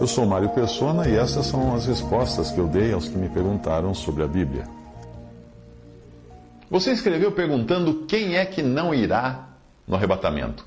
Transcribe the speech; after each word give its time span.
Eu 0.00 0.06
sou 0.06 0.24
Mário 0.24 0.48
Persona 0.48 1.06
e 1.06 1.14
essas 1.14 1.44
são 1.44 1.74
as 1.74 1.84
respostas 1.84 2.50
que 2.50 2.58
eu 2.58 2.66
dei 2.66 2.90
aos 2.90 3.06
que 3.06 3.18
me 3.18 3.28
perguntaram 3.28 3.92
sobre 3.92 4.22
a 4.22 4.26
Bíblia. 4.26 4.64
Você 6.70 6.90
escreveu 6.92 7.32
perguntando 7.32 8.06
quem 8.06 8.34
é 8.34 8.46
que 8.46 8.62
não 8.62 8.94
irá 8.94 9.50
no 9.86 9.94
arrebatamento. 9.94 10.64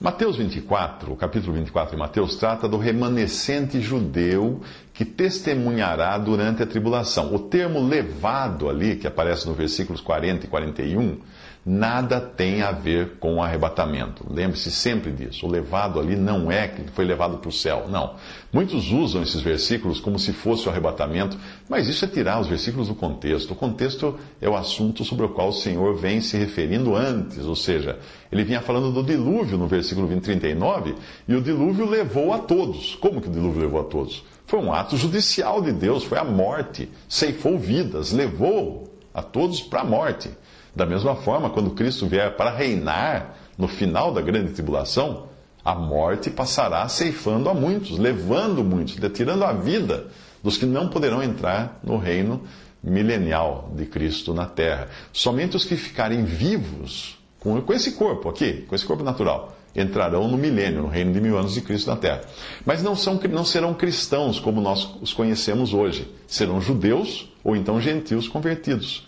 Mateus 0.00 0.36
24, 0.36 1.12
o 1.12 1.16
capítulo 1.16 1.52
24 1.52 1.92
de 1.92 1.96
Mateus, 1.96 2.34
trata 2.34 2.68
do 2.68 2.76
remanescente 2.76 3.80
judeu 3.80 4.60
que 4.92 5.04
testemunhará 5.04 6.18
durante 6.18 6.60
a 6.60 6.66
tribulação. 6.66 7.32
O 7.32 7.38
termo 7.38 7.80
levado 7.80 8.68
ali, 8.68 8.96
que 8.96 9.06
aparece 9.06 9.46
no 9.46 9.54
versículos 9.54 10.00
40 10.00 10.46
e 10.46 10.48
41, 10.48 11.20
nada 11.64 12.20
tem 12.20 12.62
a 12.62 12.70
ver 12.70 13.16
com 13.18 13.36
o 13.36 13.42
arrebatamento. 13.42 14.26
Lembre-se 14.28 14.70
sempre 14.70 15.10
disso. 15.10 15.46
O 15.46 15.50
levado 15.50 15.98
ali 15.98 16.14
não 16.14 16.52
é 16.52 16.68
que 16.68 16.90
foi 16.90 17.04
levado 17.04 17.38
para 17.38 17.48
o 17.48 17.52
céu, 17.52 17.86
não. 17.88 18.16
Muitos 18.52 18.90
usam 18.90 19.22
esses 19.22 19.40
versículos 19.40 19.98
como 19.98 20.18
se 20.18 20.32
fosse 20.32 20.66
o 20.66 20.70
arrebatamento, 20.70 21.38
mas 21.68 21.88
isso 21.88 22.04
é 22.04 22.08
tirar 22.08 22.40
os 22.40 22.46
versículos 22.46 22.88
do 22.88 22.94
contexto. 22.94 23.52
O 23.52 23.56
contexto 23.56 24.18
é 24.40 24.48
o 24.48 24.56
assunto 24.56 25.04
sobre 25.04 25.24
o 25.24 25.30
qual 25.30 25.48
o 25.48 25.52
Senhor 25.52 25.96
vem 25.96 26.20
se 26.20 26.36
referindo 26.36 26.94
antes, 26.94 27.44
ou 27.46 27.56
seja, 27.56 27.98
ele 28.30 28.44
vinha 28.44 28.60
falando 28.60 28.92
do 28.92 29.02
dilúvio 29.02 29.56
no 29.56 29.66
versículo 29.66 30.06
20, 30.06 30.22
39, 30.22 30.94
e 31.26 31.34
o 31.34 31.40
dilúvio 31.40 31.88
levou 31.88 32.32
a 32.32 32.38
todos. 32.38 32.94
Como 32.96 33.20
que 33.20 33.28
o 33.28 33.32
dilúvio 33.32 33.62
levou 33.62 33.80
a 33.80 33.84
todos? 33.84 34.24
Foi 34.46 34.60
um 34.60 34.72
ato 34.72 34.96
judicial 34.96 35.62
de 35.62 35.72
Deus, 35.72 36.04
foi 36.04 36.18
a 36.18 36.24
morte, 36.24 36.90
ceifou 37.08 37.58
vidas, 37.58 38.12
levou 38.12 38.94
a 39.14 39.22
todos 39.22 39.62
para 39.62 39.80
a 39.80 39.84
morte. 39.84 40.30
Da 40.74 40.84
mesma 40.84 41.14
forma, 41.14 41.50
quando 41.50 41.70
Cristo 41.70 42.06
vier 42.06 42.36
para 42.36 42.50
reinar 42.50 43.36
no 43.56 43.68
final 43.68 44.12
da 44.12 44.20
grande 44.20 44.52
tribulação, 44.52 45.28
a 45.64 45.74
morte 45.74 46.30
passará 46.30 46.86
ceifando 46.88 47.48
a 47.48 47.54
muitos, 47.54 47.98
levando 47.98 48.64
muitos, 48.64 48.96
tirando 49.12 49.44
a 49.44 49.52
vida 49.52 50.08
dos 50.42 50.58
que 50.58 50.66
não 50.66 50.88
poderão 50.88 51.22
entrar 51.22 51.80
no 51.82 51.96
reino 51.96 52.42
milenial 52.82 53.70
de 53.74 53.86
Cristo 53.86 54.34
na 54.34 54.46
terra. 54.46 54.88
Somente 55.12 55.56
os 55.56 55.64
que 55.64 55.76
ficarem 55.76 56.24
vivos 56.24 57.18
com, 57.38 57.62
esse 57.72 57.92
corpo 57.92 58.28
aqui, 58.28 58.64
com 58.68 58.74
esse 58.74 58.84
corpo 58.84 59.02
natural, 59.02 59.56
entrarão 59.74 60.28
no 60.28 60.36
milênio, 60.36 60.82
no 60.82 60.88
reino 60.88 61.12
de 61.12 61.20
mil 61.20 61.38
anos 61.38 61.54
de 61.54 61.60
Cristo 61.60 61.88
na 61.88 61.96
terra. 61.96 62.22
Mas 62.66 62.82
não, 62.82 62.94
são, 62.94 63.18
não 63.30 63.44
serão 63.44 63.72
cristãos 63.74 64.38
como 64.38 64.60
nós 64.60 64.90
os 65.00 65.12
conhecemos 65.12 65.72
hoje. 65.72 66.12
Serão 66.26 66.60
judeus 66.60 67.32
ou 67.42 67.56
então 67.56 67.80
gentios 67.80 68.28
convertidos 68.28 69.06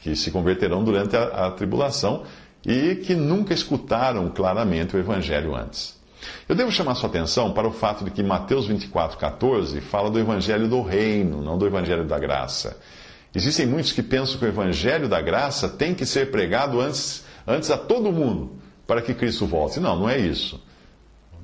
que 0.00 0.16
se 0.16 0.30
converterão 0.30 0.82
durante 0.82 1.16
a, 1.16 1.46
a 1.46 1.50
tribulação 1.50 2.24
e 2.64 2.96
que 2.96 3.14
nunca 3.14 3.54
escutaram 3.54 4.28
claramente 4.30 4.96
o 4.96 4.98
Evangelho 4.98 5.54
antes. 5.54 5.98
Eu 6.48 6.54
devo 6.54 6.70
chamar 6.70 6.94
sua 6.94 7.08
atenção 7.08 7.52
para 7.52 7.66
o 7.66 7.72
fato 7.72 8.04
de 8.04 8.10
que 8.10 8.22
Mateus 8.22 8.66
24, 8.66 9.16
14 9.16 9.80
fala 9.80 10.10
do 10.10 10.18
Evangelho 10.18 10.68
do 10.68 10.82
Reino, 10.82 11.40
não 11.42 11.56
do 11.56 11.66
Evangelho 11.66 12.04
da 12.04 12.18
Graça. 12.18 12.78
Existem 13.34 13.66
muitos 13.66 13.92
que 13.92 14.02
pensam 14.02 14.38
que 14.38 14.44
o 14.44 14.48
Evangelho 14.48 15.08
da 15.08 15.20
Graça 15.20 15.68
tem 15.68 15.94
que 15.94 16.04
ser 16.04 16.30
pregado 16.30 16.80
antes, 16.80 17.24
antes 17.46 17.70
a 17.70 17.78
todo 17.78 18.12
mundo, 18.12 18.52
para 18.86 19.00
que 19.00 19.14
Cristo 19.14 19.46
volte. 19.46 19.80
Não, 19.80 19.98
não 19.98 20.10
é 20.10 20.18
isso. 20.18 20.60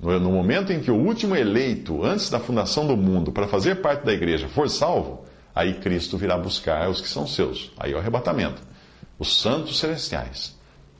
No 0.02 0.30
momento 0.30 0.72
em 0.72 0.80
que 0.80 0.90
o 0.90 0.96
último 0.96 1.34
eleito, 1.34 2.04
antes 2.04 2.28
da 2.28 2.38
fundação 2.38 2.86
do 2.86 2.96
mundo, 2.96 3.32
para 3.32 3.48
fazer 3.48 3.76
parte 3.76 4.04
da 4.04 4.12
igreja, 4.12 4.46
for 4.48 4.68
salvo, 4.68 5.24
aí 5.56 5.74
Cristo 5.74 6.18
virá 6.18 6.36
buscar 6.36 6.88
os 6.90 7.00
que 7.00 7.08
são 7.08 7.26
seus. 7.26 7.72
Aí 7.78 7.92
é 7.92 7.96
o 7.96 7.98
arrebatamento. 7.98 8.60
Os 9.18 9.40
santos 9.40 9.78
celestiais. 9.78 10.54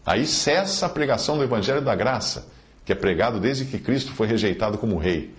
Aí 0.04 0.26
cessa 0.26 0.86
a 0.86 0.88
pregação 0.88 1.36
do 1.36 1.44
Evangelho 1.44 1.82
da 1.82 1.94
Graça, 1.94 2.48
que 2.82 2.92
é 2.92 2.94
pregado 2.94 3.38
desde 3.38 3.66
que 3.66 3.78
Cristo 3.78 4.12
foi 4.12 4.26
rejeitado 4.26 4.78
como 4.78 4.96
rei. 4.96 5.34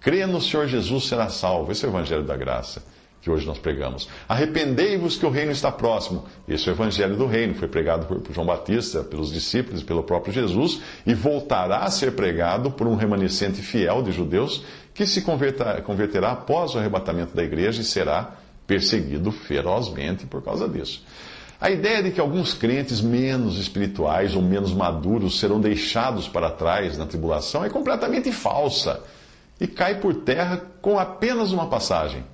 Crê 0.00 0.24
no 0.24 0.40
Senhor 0.40 0.68
Jesus, 0.68 1.08
será 1.08 1.28
salvo. 1.28 1.72
Esse 1.72 1.84
é 1.84 1.88
o 1.88 1.90
Evangelho 1.90 2.22
da 2.22 2.36
Graça 2.36 2.82
que 3.24 3.30
hoje 3.30 3.46
nós 3.46 3.58
pregamos. 3.58 4.06
Arrependei-vos 4.28 5.16
que 5.16 5.24
o 5.24 5.30
reino 5.30 5.50
está 5.50 5.72
próximo. 5.72 6.26
Esse 6.46 6.68
é 6.68 6.72
o 6.72 6.74
Evangelho 6.74 7.16
do 7.16 7.24
Reino, 7.24 7.54
foi 7.54 7.66
pregado 7.66 8.20
por 8.20 8.34
João 8.34 8.46
Batista, 8.46 9.02
pelos 9.02 9.32
discípulos 9.32 9.82
pelo 9.82 10.02
próprio 10.02 10.30
Jesus, 10.30 10.82
e 11.06 11.14
voltará 11.14 11.78
a 11.78 11.90
ser 11.90 12.12
pregado 12.12 12.70
por 12.70 12.86
um 12.86 12.94
remanescente 12.94 13.62
fiel 13.62 14.02
de 14.02 14.12
judeus 14.12 14.62
que 14.92 15.06
se 15.06 15.22
converterá 15.22 16.32
após 16.32 16.74
o 16.74 16.78
arrebatamento 16.78 17.34
da 17.34 17.42
igreja 17.42 17.80
e 17.80 17.84
será 17.84 18.36
perseguido 18.66 19.30
ferozmente 19.30 20.26
por 20.26 20.42
causa 20.42 20.68
disso. 20.68 21.04
A 21.60 21.70
ideia 21.70 22.02
de 22.02 22.10
que 22.10 22.20
alguns 22.20 22.52
crentes 22.52 23.00
menos 23.00 23.58
espirituais 23.58 24.34
ou 24.34 24.42
menos 24.42 24.72
maduros 24.74 25.38
serão 25.38 25.60
deixados 25.60 26.28
para 26.28 26.50
trás 26.50 26.98
na 26.98 27.06
tribulação 27.06 27.64
é 27.64 27.70
completamente 27.70 28.30
falsa 28.32 29.02
e 29.60 29.66
cai 29.66 30.00
por 30.00 30.14
terra 30.14 30.60
com 30.82 30.98
apenas 30.98 31.52
uma 31.52 31.66
passagem. 31.66 32.24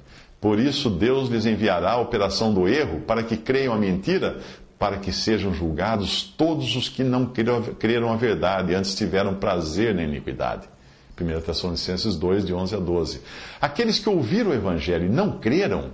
Por 0.40 0.58
isso, 0.58 0.88
Deus 0.88 1.28
lhes 1.28 1.44
enviará 1.44 1.92
a 1.92 2.00
operação 2.00 2.52
do 2.52 2.66
erro 2.66 3.02
para 3.02 3.22
que 3.22 3.36
creiam 3.36 3.74
a 3.74 3.78
mentira, 3.78 4.40
para 4.78 4.96
que 4.96 5.12
sejam 5.12 5.52
julgados 5.52 6.22
todos 6.22 6.74
os 6.74 6.88
que 6.88 7.04
não 7.04 7.26
creram 7.78 8.10
a 8.10 8.16
verdade 8.16 8.74
antes 8.74 8.94
tiveram 8.94 9.34
prazer 9.34 9.94
na 9.94 10.02
iniquidade. 10.02 10.66
1 11.20 11.40
Tessalonicenses 11.42 12.16
2, 12.16 12.46
de 12.46 12.54
11 12.54 12.74
a 12.74 12.78
12. 12.78 13.20
Aqueles 13.60 13.98
que 13.98 14.08
ouviram 14.08 14.50
o 14.50 14.54
Evangelho 14.54 15.04
e 15.04 15.10
não 15.10 15.38
creram, 15.38 15.90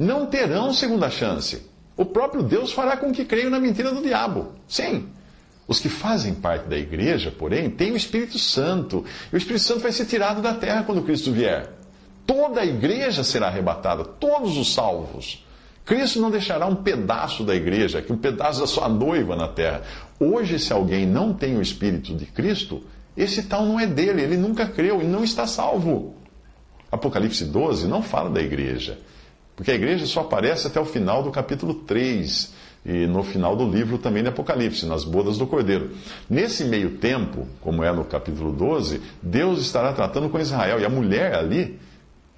não 0.00 0.24
terão 0.24 0.72
segunda 0.72 1.10
chance. 1.10 1.60
O 1.94 2.06
próprio 2.06 2.42
Deus 2.42 2.72
fará 2.72 2.96
com 2.96 3.12
que 3.12 3.26
creiam 3.26 3.50
na 3.50 3.60
mentira 3.60 3.92
do 3.92 4.02
diabo. 4.02 4.52
Sim. 4.66 5.10
Os 5.68 5.78
que 5.78 5.90
fazem 5.90 6.34
parte 6.34 6.66
da 6.66 6.78
igreja, 6.78 7.30
porém, 7.30 7.68
têm 7.68 7.92
o 7.92 7.96
Espírito 7.96 8.38
Santo. 8.38 9.04
E 9.30 9.36
o 9.36 9.36
Espírito 9.36 9.62
Santo 9.62 9.80
vai 9.80 9.92
ser 9.92 10.06
tirado 10.06 10.40
da 10.40 10.54
terra 10.54 10.84
quando 10.84 11.02
Cristo 11.02 11.30
vier. 11.30 11.70
Toda 12.26 12.62
a 12.62 12.66
igreja 12.66 13.22
será 13.22 13.48
arrebatada, 13.48 14.02
todos 14.02 14.56
os 14.56 14.72
salvos. 14.72 15.44
Cristo 15.84 16.18
não 16.18 16.30
deixará 16.30 16.66
um 16.66 16.76
pedaço 16.76 17.44
da 17.44 17.54
igreja, 17.54 18.00
que 18.00 18.10
um 18.10 18.16
pedaço 18.16 18.60
da 18.60 18.66
sua 18.66 18.88
noiva 18.88 19.36
na 19.36 19.48
terra. 19.48 19.82
Hoje, 20.18 20.58
se 20.58 20.72
alguém 20.72 21.06
não 21.06 21.34
tem 21.34 21.58
o 21.58 21.62
Espírito 21.62 22.14
de 22.14 22.24
Cristo, 22.24 22.82
esse 23.14 23.42
tal 23.42 23.66
não 23.66 23.78
é 23.78 23.86
dele, 23.86 24.22
ele 24.22 24.38
nunca 24.38 24.66
creu 24.66 25.02
e 25.02 25.04
não 25.04 25.22
está 25.22 25.46
salvo. 25.46 26.14
Apocalipse 26.90 27.44
12 27.44 27.86
não 27.86 28.02
fala 28.02 28.30
da 28.30 28.40
igreja. 28.40 28.98
Porque 29.60 29.72
a 29.72 29.74
igreja 29.74 30.06
só 30.06 30.20
aparece 30.20 30.68
até 30.68 30.80
o 30.80 30.86
final 30.86 31.22
do 31.22 31.30
capítulo 31.30 31.74
3 31.74 32.50
e 32.82 33.06
no 33.06 33.22
final 33.22 33.54
do 33.54 33.68
livro 33.68 33.98
também 33.98 34.22
de 34.22 34.30
Apocalipse, 34.30 34.86
nas 34.86 35.04
bodas 35.04 35.36
do 35.36 35.46
Cordeiro. 35.46 35.90
Nesse 36.30 36.64
meio 36.64 36.92
tempo, 36.92 37.46
como 37.60 37.84
é 37.84 37.92
no 37.92 38.02
capítulo 38.06 38.52
12, 38.52 39.02
Deus 39.22 39.60
estará 39.60 39.92
tratando 39.92 40.30
com 40.30 40.40
Israel. 40.40 40.80
E 40.80 40.86
a 40.86 40.88
mulher 40.88 41.34
ali, 41.34 41.78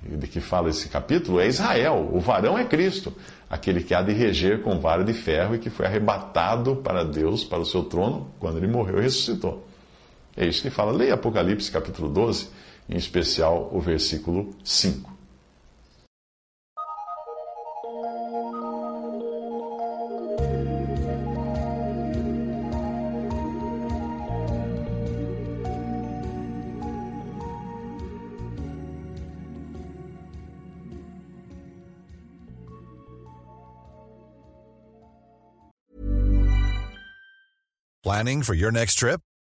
de 0.03 0.27
que 0.27 0.41
fala 0.41 0.69
esse 0.69 0.88
capítulo, 0.88 1.38
é 1.38 1.47
Israel. 1.47 2.11
O 2.12 2.19
varão 2.19 2.59
é 2.59 2.65
Cristo, 2.65 3.15
aquele 3.49 3.84
que 3.84 3.94
há 3.94 4.03
de 4.03 4.12
reger 4.12 4.61
com 4.62 4.81
vara 4.81 5.05
de 5.05 5.12
ferro 5.12 5.55
e 5.55 5.61
que 5.61 5.71
foi 5.71 5.87
arrebatado 5.87 6.75
para 6.75 7.05
Deus, 7.05 7.44
para 7.44 7.61
o 7.61 7.65
seu 7.65 7.84
trono, 7.84 8.32
quando 8.41 8.56
ele 8.56 8.66
morreu 8.66 8.99
e 8.99 9.03
ressuscitou. 9.03 9.65
É 10.37 10.44
isso 10.44 10.61
que 10.61 10.70
fala. 10.70 10.91
Leia 10.91 11.14
Apocalipse 11.14 11.70
capítulo 11.70 12.08
12, 12.08 12.49
em 12.91 12.97
especial 12.97 13.70
o 13.73 13.79
versículo 13.79 14.50
5. 14.64 15.12
Planning 38.03 38.43
for 38.43 38.55
your 38.55 38.73
next 38.73 38.97
trip? 38.97 39.21